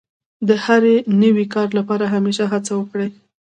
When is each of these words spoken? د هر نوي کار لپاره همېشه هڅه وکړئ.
د 0.47 0.49
هر 0.65 0.83
نوي 1.23 1.45
کار 1.53 1.67
لپاره 1.77 2.05
همېشه 2.15 2.45
هڅه 2.53 2.71
وکړئ. 2.75 3.09